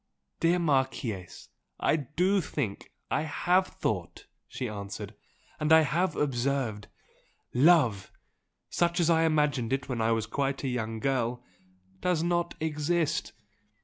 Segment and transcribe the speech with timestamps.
[0.39, 1.47] "Dear Marchese,
[1.79, 2.91] I DO think!
[3.11, 5.13] I HAVE thought!" she answered
[5.59, 6.87] "And I have observed!
[7.53, 8.11] Love
[8.67, 11.43] such as I imagined it when I was quite a young girl
[11.99, 13.33] does not exist.